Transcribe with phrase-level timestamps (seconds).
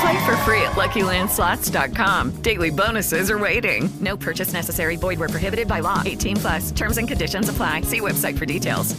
[0.00, 2.42] Play for free at LuckyLandSlots.com.
[2.42, 3.88] Daily bonuses are waiting.
[4.00, 4.96] No purchase necessary.
[4.96, 6.02] Void where prohibited by law.
[6.04, 6.70] 18 plus.
[6.72, 7.82] Terms and conditions apply.
[7.82, 8.94] See website for details.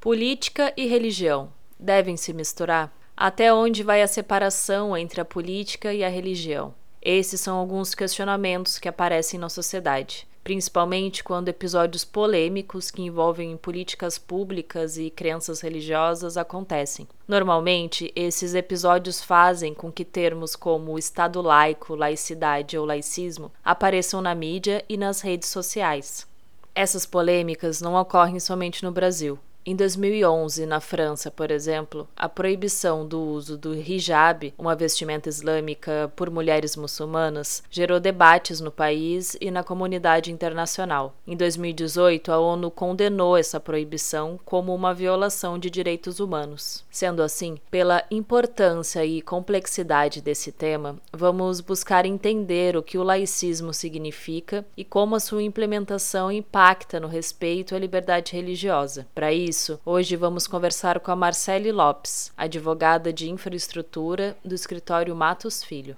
[0.00, 1.48] Política e religião
[1.80, 2.92] devem se misturar?
[3.16, 6.72] Até onde vai a separação entre a política e a religião?
[7.02, 14.16] Esses são alguns questionamentos que aparecem na sociedade, principalmente quando episódios polêmicos que envolvem políticas
[14.16, 17.08] públicas e crenças religiosas acontecem.
[17.26, 24.36] Normalmente, esses episódios fazem com que termos como Estado laico, laicidade ou laicismo apareçam na
[24.36, 26.28] mídia e nas redes sociais.
[26.76, 29.36] Essas polêmicas não ocorrem somente no Brasil.
[29.68, 36.08] Em 2011, na França, por exemplo, a proibição do uso do hijab, uma vestimenta islâmica,
[36.14, 41.16] por mulheres muçulmanas, gerou debates no país e na comunidade internacional.
[41.26, 46.84] Em 2018, a ONU condenou essa proibição como uma violação de direitos humanos.
[46.88, 53.74] Sendo assim, pela importância e complexidade desse tema, vamos buscar entender o que o laicismo
[53.74, 59.08] significa e como a sua implementação impacta no respeito à liberdade religiosa.
[59.12, 65.16] Para isso, isso, hoje vamos conversar com a Marcele Lopes, advogada de infraestrutura do escritório
[65.16, 65.96] Matos Filho.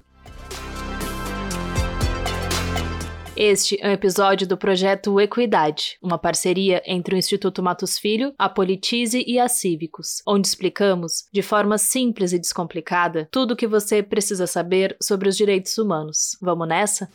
[3.37, 8.49] Este é um episódio do projeto Equidade, uma parceria entre o Instituto Matos Filho, a
[8.49, 14.05] Politize e a Cívicos, onde explicamos, de forma simples e descomplicada, tudo o que você
[14.05, 16.37] precisa saber sobre os direitos humanos.
[16.41, 17.09] Vamos nessa?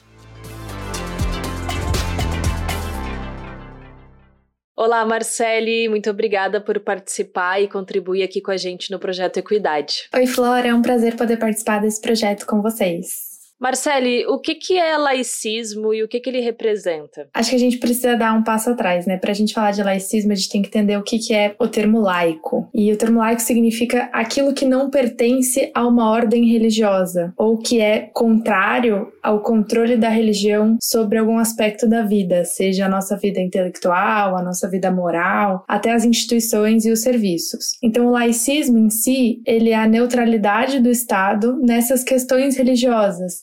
[4.76, 10.10] Olá, Marcele, muito obrigada por participar e contribuir aqui com a gente no projeto Equidade.
[10.12, 13.34] Oi, Flora, é um prazer poder participar desse projeto com vocês.
[13.60, 17.30] Marcele, o que, que é laicismo e o que, que ele representa?
[17.36, 19.16] Acho que a gente precisa dar um passo atrás, né?
[19.18, 21.56] Para a gente falar de laicismo, a gente tem que entender o que, que é
[21.60, 22.68] o termo laico.
[22.74, 27.80] E o termo laico significa aquilo que não pertence a uma ordem religiosa, ou que
[27.80, 33.40] é contrário ao controle da religião sobre algum aspecto da vida, seja a nossa vida
[33.40, 37.78] intelectual, a nossa vida moral, até as instituições e os serviços.
[37.82, 42.84] Então, o laicismo em si, ele é a neutralidade do Estado nessas questões religiosas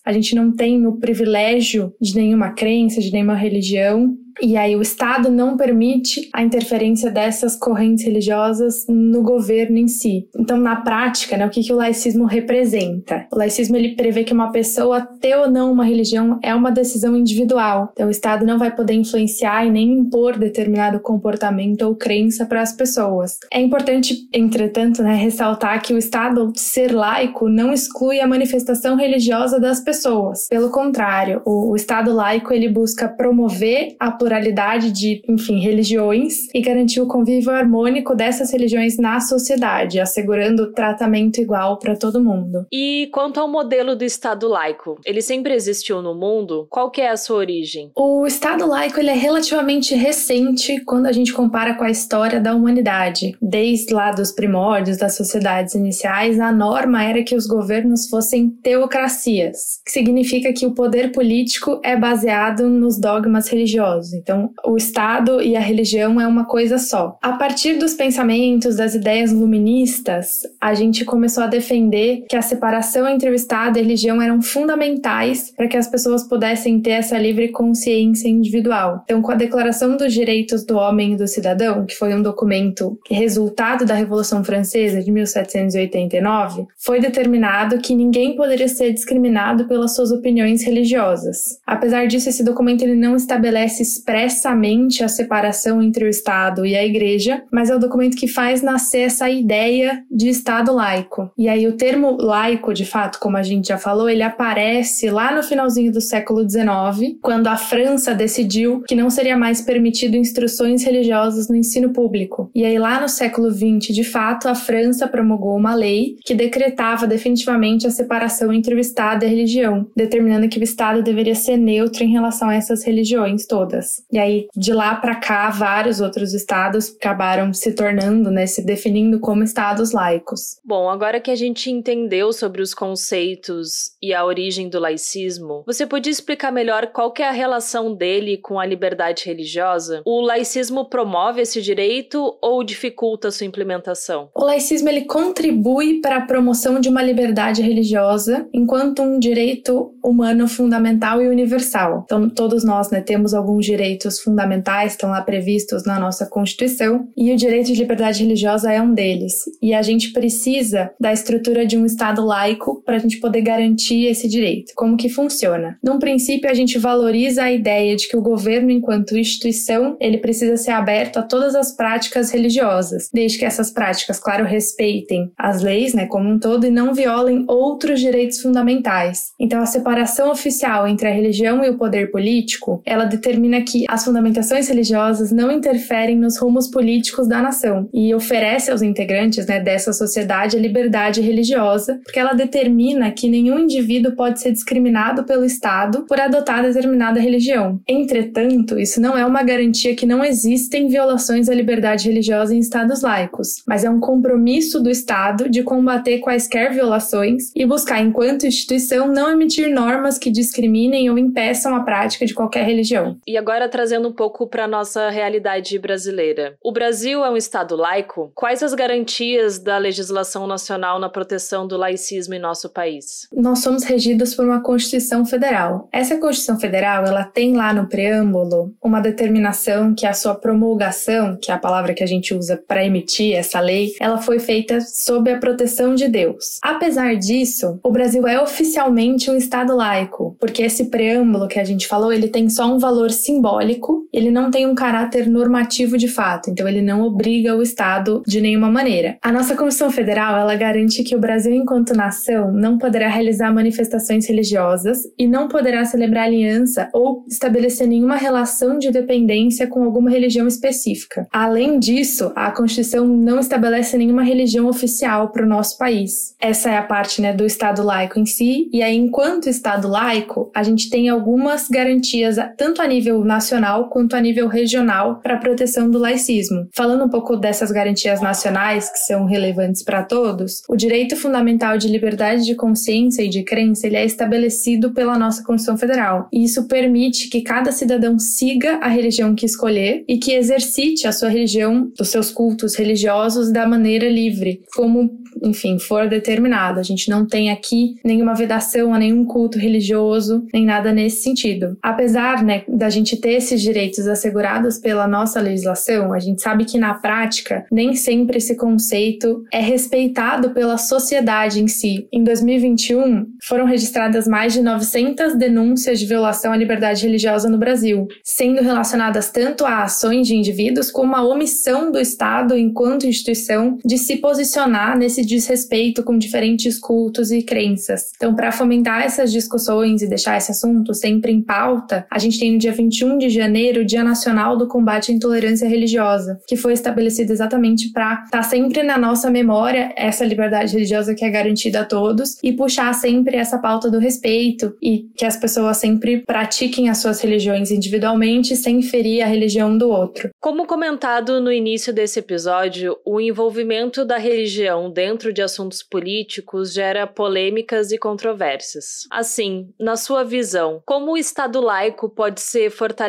[0.04, 4.82] a gente não tem o privilégio de nenhuma crença, de nenhuma religião, e aí o
[4.82, 10.28] Estado não permite a interferência dessas correntes religiosas no governo em si.
[10.36, 13.26] Então, na prática, né, o que, que o laicismo representa?
[13.32, 17.16] O laicismo ele prevê que uma pessoa ter ou não uma religião é uma decisão
[17.16, 17.90] individual.
[17.92, 22.62] Então, o Estado não vai poder influenciar e nem impor determinado comportamento ou crença para
[22.62, 23.38] as pessoas.
[23.52, 29.58] É importante, entretanto, né, ressaltar que o Estado ser laico não exclui a manifestação religiosa
[29.60, 30.46] das pessoas.
[30.48, 36.60] Pelo contrário, o, o Estado laico ele busca promover a pluralidade de, enfim, religiões e
[36.60, 42.66] garantir o convívio harmônico dessas religiões na sociedade, assegurando tratamento igual para todo mundo.
[42.70, 46.66] E quanto ao modelo do Estado laico, ele sempre existiu no mundo?
[46.68, 47.90] Qual que é a sua origem?
[47.96, 52.54] O Estado laico ele é relativamente recente quando a gente compara com a história da
[52.54, 53.34] humanidade.
[53.40, 59.80] Desde lá dos primórdios das sociedades iniciais, a norma era que os governos fossem teocracias,
[59.82, 64.09] que significa que o poder político é baseado nos dogmas religiosos.
[64.12, 67.18] Então, o Estado e a religião é uma coisa só.
[67.22, 73.08] A partir dos pensamentos, das ideias luministas, a gente começou a defender que a separação
[73.08, 77.18] entre o Estado e a religião eram fundamentais para que as pessoas pudessem ter essa
[77.18, 79.02] livre consciência individual.
[79.04, 82.98] Então, com a Declaração dos Direitos do Homem e do Cidadão, que foi um documento
[83.10, 90.10] resultado da Revolução Francesa de 1789, foi determinado que ninguém poderia ser discriminado pelas suas
[90.10, 91.58] opiniões religiosas.
[91.66, 96.84] Apesar disso, esse documento ele não estabelece expressamente a separação entre o Estado e a
[96.84, 101.30] Igreja, mas é o documento que faz nascer essa ideia de Estado laico.
[101.36, 105.34] E aí o termo laico, de fato, como a gente já falou, ele aparece lá
[105.34, 110.82] no finalzinho do século XIX, quando a França decidiu que não seria mais permitido instruções
[110.82, 112.50] religiosas no ensino público.
[112.54, 117.06] E aí lá no século XX, de fato, a França promulgou uma lei que decretava
[117.06, 121.56] definitivamente a separação entre o Estado e a religião, determinando que o Estado deveria ser
[121.56, 123.89] neutro em relação a essas religiões todas.
[124.12, 129.18] E aí de lá para cá, vários outros estados acabaram se tornando, né, se definindo
[129.20, 130.58] como estados laicos.
[130.64, 135.86] Bom, agora que a gente entendeu sobre os conceitos e a origem do laicismo, você
[135.86, 140.02] podia explicar melhor qual é a relação dele com a liberdade religiosa?
[140.06, 144.30] O laicismo promove esse direito ou dificulta sua implementação?
[144.34, 150.46] O laicismo ele contribui para a promoção de uma liberdade religiosa enquanto um direito humano
[150.48, 152.02] fundamental e universal.
[152.04, 153.79] Então, todos nós né, temos alguns direitos
[154.22, 158.92] fundamentais, estão lá previstos na nossa Constituição, e o direito de liberdade religiosa é um
[158.92, 159.34] deles.
[159.62, 164.06] E a gente precisa da estrutura de um Estado laico para a gente poder garantir
[164.06, 164.72] esse direito.
[164.74, 165.78] Como que funciona?
[165.82, 170.56] Num princípio, a gente valoriza a ideia de que o governo, enquanto instituição, ele precisa
[170.56, 175.94] ser aberto a todas as práticas religiosas, desde que essas práticas, claro, respeitem as leis,
[175.94, 179.32] né, como um todo, e não violem outros direitos fundamentais.
[179.38, 184.04] Então, a separação oficial entre a religião e o poder político, ela determina que as
[184.04, 189.92] fundamentações religiosas não interferem nos rumos políticos da nação e oferece aos integrantes né, dessa
[189.92, 196.04] sociedade a liberdade religiosa, porque ela determina que nenhum indivíduo pode ser discriminado pelo Estado
[196.06, 197.80] por adotar determinada religião.
[197.86, 203.02] Entretanto, isso não é uma garantia que não existem violações à liberdade religiosa em estados
[203.02, 209.08] laicos, mas é um compromisso do Estado de combater quaisquer violações e buscar, enquanto instituição,
[209.08, 213.16] não emitir normas que discriminem ou impeçam a prática de qualquer religião.
[213.26, 216.56] E agora trazendo um pouco para nossa realidade brasileira.
[216.62, 218.30] O Brasil é um estado laico?
[218.34, 223.28] Quais as garantias da legislação nacional na proteção do laicismo em nosso país?
[223.32, 225.88] Nós somos regidos por uma Constituição Federal.
[225.92, 231.50] Essa Constituição Federal, ela tem lá no preâmbulo uma determinação que a sua promulgação, que
[231.50, 235.30] é a palavra que a gente usa para emitir essa lei, ela foi feita sob
[235.30, 236.58] a proteção de Deus.
[236.62, 241.86] Apesar disso, o Brasil é oficialmente um estado laico, porque esse preâmbulo que a gente
[241.86, 243.10] falou, ele tem só um valor
[243.50, 248.22] simbólico, ele não tem um caráter normativo de fato, então ele não obriga o Estado
[248.26, 249.18] de nenhuma maneira.
[249.22, 254.26] A nossa Constituição Federal, ela garante que o Brasil, enquanto nação, não poderá realizar manifestações
[254.28, 260.46] religiosas e não poderá celebrar aliança ou estabelecer nenhuma relação de dependência com alguma religião
[260.46, 261.26] específica.
[261.32, 266.34] Além disso, a Constituição não estabelece nenhuma religião oficial para o nosso país.
[266.40, 270.50] Essa é a parte né, do Estado laico em si, e aí, enquanto Estado laico,
[270.54, 275.38] a gente tem algumas garantias, tanto a nível nacional quanto a nível regional, para a
[275.38, 276.68] proteção do laicismo.
[276.74, 281.88] Falando um pouco dessas garantias nacionais, que são relevantes para todos, o direito fundamental de
[281.88, 286.28] liberdade de consciência e de crença ele é estabelecido pela nossa Constituição Federal.
[286.32, 291.12] E isso permite que cada cidadão siga a religião que escolher e que exercite a
[291.12, 295.10] sua religião, os seus cultos religiosos da maneira livre, como,
[295.42, 296.80] enfim, for determinado.
[296.80, 301.76] A gente não tem aqui nenhuma vedação a nenhum culto religioso, nem nada nesse sentido.
[301.82, 306.78] Apesar, né, da gente ter esses direitos assegurados pela nossa legislação, a gente sabe que
[306.78, 312.08] na prática nem sempre esse conceito é respeitado pela sociedade em si.
[312.12, 318.06] Em 2021, foram registradas mais de 900 denúncias de violação à liberdade religiosa no Brasil,
[318.24, 323.98] sendo relacionadas tanto a ações de indivíduos como a omissão do Estado enquanto instituição de
[323.98, 328.10] se posicionar nesse desrespeito com diferentes cultos e crenças.
[328.16, 332.52] Então, para fomentar essas discussões e deixar esse assunto sempre em pauta, a gente tem
[332.52, 337.32] no dia 21 de janeiro Dia Nacional do Combate à Intolerância Religiosa, que foi estabelecido
[337.32, 341.84] exatamente para estar tá sempre na nossa memória essa liberdade religiosa que é garantida a
[341.84, 346.98] todos e puxar sempre essa pauta do respeito e que as pessoas sempre pratiquem as
[346.98, 350.30] suas religiões individualmente sem ferir a religião do outro.
[350.40, 357.06] Como comentado no início desse episódio, o envolvimento da religião dentro de assuntos políticos gera
[357.06, 359.06] polêmicas e controvérsias.
[359.10, 362.99] Assim, na sua visão, como o Estado laico pode ser fortalecido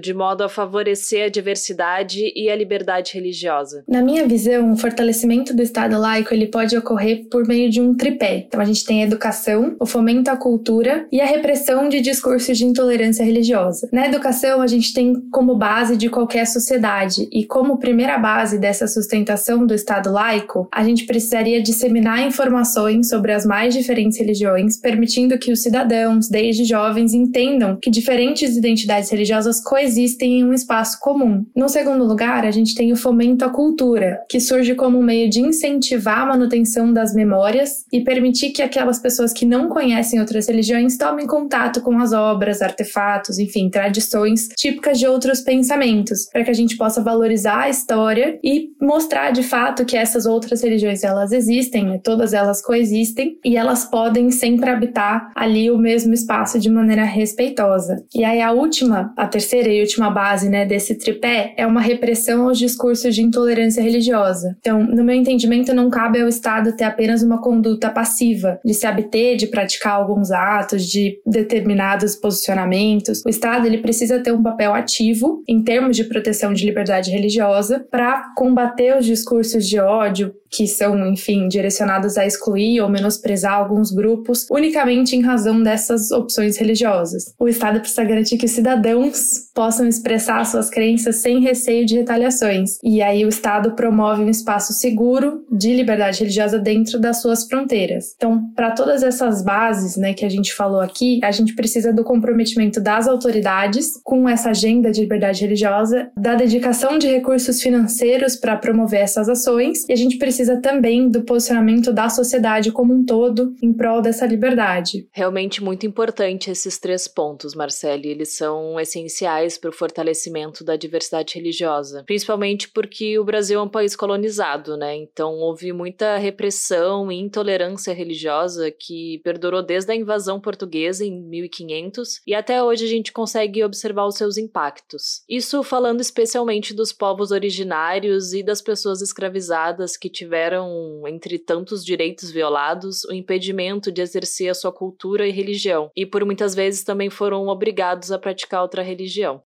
[0.00, 3.84] de modo a favorecer a diversidade e a liberdade religiosa?
[3.88, 7.94] Na minha visão, o fortalecimento do Estado laico ele pode ocorrer por meio de um
[7.94, 8.44] tripé.
[8.46, 12.56] Então a gente tem a educação, o fomento à cultura e a repressão de discursos
[12.56, 13.88] de intolerância religiosa.
[13.92, 18.86] Na educação, a gente tem como base de qualquer sociedade e como primeira base dessa
[18.86, 25.38] sustentação do Estado laico, a gente precisaria disseminar informações sobre as mais diferentes religiões, permitindo
[25.38, 31.44] que os cidadãos, desde jovens, entendam que diferentes identidades religiosas coexistem em um espaço comum.
[31.54, 35.28] No segundo lugar, a gente tem o fomento à cultura, que surge como um meio
[35.28, 40.48] de incentivar a manutenção das memórias e permitir que aquelas pessoas que não conhecem outras
[40.48, 46.50] religiões tomem contato com as obras, artefatos, enfim, tradições típicas de outros pensamentos, para que
[46.50, 51.32] a gente possa valorizar a história e mostrar de fato que essas outras religiões elas
[51.32, 52.00] existem, né?
[52.02, 58.04] todas elas coexistem e elas podem sempre habitar ali o mesmo espaço de maneira respeitosa.
[58.14, 62.48] E aí a última, a terceira e última base, né, desse tripé é uma repressão
[62.48, 64.56] aos discursos de intolerância religiosa.
[64.60, 68.86] Então, no meu entendimento, não cabe ao Estado ter apenas uma conduta passiva, de se
[68.86, 73.22] abter de praticar alguns atos, de determinados posicionamentos.
[73.24, 77.84] O Estado ele precisa ter um papel ativo em termos de proteção de liberdade religiosa
[77.90, 83.90] para combater os discursos de ódio, que são, enfim, direcionados a excluir ou menosprezar alguns
[83.90, 87.34] grupos unicamente em razão dessas opções religiosas.
[87.38, 92.78] O Estado precisa garantir que os cidadãos possam expressar suas crenças sem receio de retaliações.
[92.82, 98.14] E aí o Estado promove um espaço seguro de liberdade religiosa dentro das suas fronteiras.
[98.16, 102.02] Então, para todas essas bases, né, que a gente falou aqui, a gente precisa do
[102.02, 108.56] comprometimento das autoridades com essa agenda de liberdade religiosa, da dedicação de recursos financeiros para
[108.56, 113.04] promover essas ações, e a gente precisa precisa também do posicionamento da sociedade como um
[113.04, 115.06] todo em prol dessa liberdade.
[115.12, 118.08] Realmente muito importante esses três pontos, Marcele.
[118.08, 123.68] Eles são essenciais para o fortalecimento da diversidade religiosa, principalmente porque o Brasil é um
[123.68, 124.96] país colonizado, né?
[124.96, 132.22] Então houve muita repressão e intolerância religiosa que perdurou desde a invasão portuguesa em 1500
[132.26, 135.22] e até hoje a gente consegue observar os seus impactos.
[135.28, 141.84] Isso falando especialmente dos povos originários e das pessoas escravizadas que tiveram tiveram, entre tantos
[141.84, 146.84] direitos violados, o impedimento de exercer a sua cultura e religião, e por muitas vezes
[146.84, 149.42] também foram obrigados a praticar outra religião.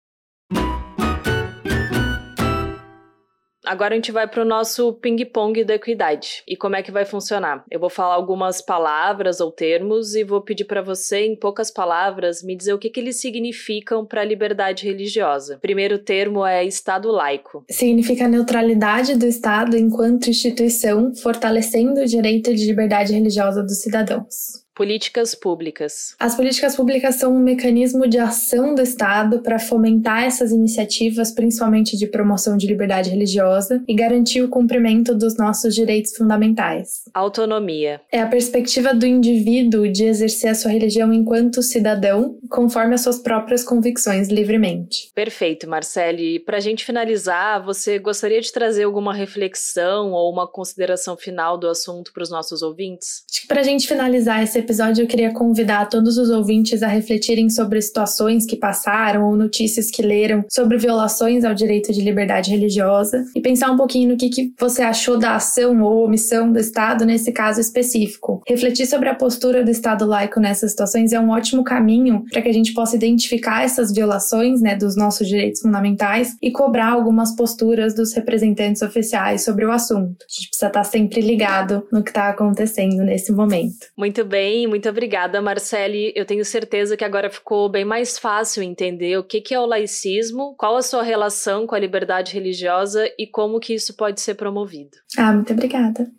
[3.65, 6.44] Agora a gente vai para o nosso ping-pong da equidade.
[6.48, 7.63] E como é que vai funcionar?
[7.70, 12.41] Eu vou falar algumas palavras ou termos e vou pedir para você, em poucas palavras,
[12.41, 15.60] me dizer o que, que eles significam para a liberdade religiosa.
[15.62, 17.63] Primeiro termo é Estado laico.
[17.70, 24.62] Significa a neutralidade do Estado enquanto instituição, fortalecendo o direito de liberdade religiosa dos cidadãos.
[24.81, 26.15] Políticas públicas.
[26.19, 31.95] As políticas públicas são um mecanismo de ação do Estado para fomentar essas iniciativas, principalmente
[31.95, 37.03] de promoção de liberdade religiosa, e garantir o cumprimento dos nossos direitos fundamentais.
[37.13, 38.01] Autonomia.
[38.11, 43.19] É a perspectiva do indivíduo de exercer a sua religião enquanto cidadão, conforme as suas
[43.19, 45.11] próprias convicções livremente.
[45.13, 46.39] Perfeito, Marcele.
[46.39, 51.69] Para a gente finalizar, você gostaria de trazer alguma reflexão ou uma consideração final do
[51.69, 53.23] assunto para os nossos ouvintes?
[53.29, 56.88] Acho que para a gente finalizar esse episódio eu queria convidar todos os ouvintes a
[56.88, 62.51] refletirem sobre situações que passaram ou notícias que leram sobre violações ao direito de liberdade
[62.51, 66.60] religiosa e pensar um pouquinho no que, que você achou da ação ou omissão do
[66.60, 68.42] Estado nesse caso específico.
[68.48, 72.50] Refletir sobre a postura do Estado laico nessas situações é um ótimo caminho para que
[72.50, 77.94] a gente possa identificar essas violações né, dos nossos direitos fundamentais e cobrar algumas posturas
[77.94, 80.25] dos representantes oficiais sobre o assunto.
[80.30, 83.88] A gente precisa estar sempre ligado no que está acontecendo nesse momento.
[83.98, 86.13] Muito bem muito obrigada, Marcele.
[86.15, 90.56] Eu tenho certeza que agora ficou bem mais fácil entender o que é o laicismo,
[90.58, 94.98] qual a sua relação com a liberdade religiosa e como que isso pode ser promovido.
[95.18, 96.10] Ah, muito obrigada.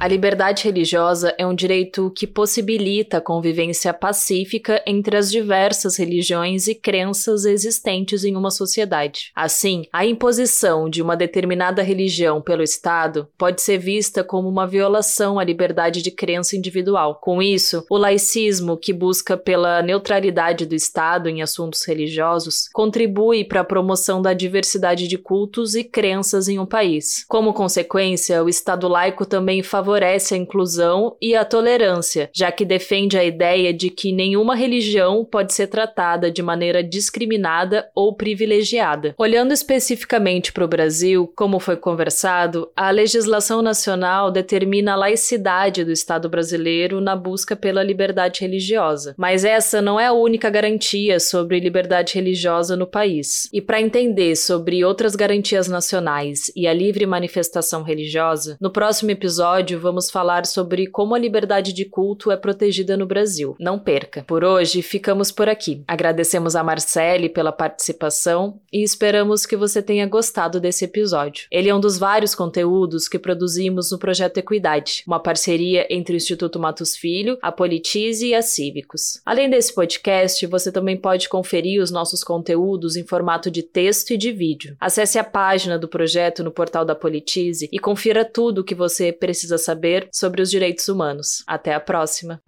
[0.00, 6.68] A liberdade religiosa é um direito que possibilita a convivência pacífica entre as diversas religiões
[6.68, 9.32] e crenças existentes em uma sociedade.
[9.34, 15.36] Assim, a imposição de uma determinada religião pelo Estado pode ser vista como uma violação
[15.36, 17.18] à liberdade de crença individual.
[17.20, 23.62] Com isso, o laicismo, que busca pela neutralidade do Estado em assuntos religiosos, contribui para
[23.62, 27.24] a promoção da diversidade de cultos e crenças em um país.
[27.26, 32.62] Como consequência, o Estado laico também favorece favorece a inclusão e a tolerância, já que
[32.62, 39.14] defende a ideia de que nenhuma religião pode ser tratada de maneira discriminada ou privilegiada.
[39.16, 45.90] Olhando especificamente para o Brasil, como foi conversado, a legislação nacional determina a laicidade do
[45.90, 49.14] Estado brasileiro na busca pela liberdade religiosa.
[49.16, 53.48] Mas essa não é a única garantia sobre liberdade religiosa no país.
[53.54, 59.77] E para entender sobre outras garantias nacionais e a livre manifestação religiosa, no próximo episódio
[59.78, 63.56] vamos falar sobre como a liberdade de culto é protegida no Brasil.
[63.58, 64.24] Não perca.
[64.26, 65.82] Por hoje, ficamos por aqui.
[65.86, 71.46] Agradecemos a Marcele pela participação e esperamos que você tenha gostado desse episódio.
[71.50, 76.16] Ele é um dos vários conteúdos que produzimos no Projeto Equidade, uma parceria entre o
[76.16, 79.20] Instituto Matos Filho, a Politize e a Cívicos.
[79.24, 84.16] Além desse podcast, você também pode conferir os nossos conteúdos em formato de texto e
[84.16, 84.76] de vídeo.
[84.80, 89.12] Acesse a página do projeto no portal da Politize e confira tudo o que você
[89.12, 91.44] precisa saber sobre os direitos humanos.
[91.46, 92.40] Até a próxima!